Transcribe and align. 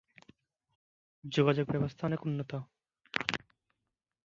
যোগাযোগ 1.23 1.65
ব্যবস্থা 1.71 2.01
অনেক 2.05 2.21
উন্নত। 2.25 2.51